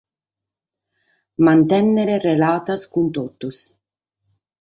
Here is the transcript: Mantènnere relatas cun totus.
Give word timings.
Mantènnere 1.47 2.15
relatas 2.23 2.87
cun 2.95 3.13
totus. 3.19 3.61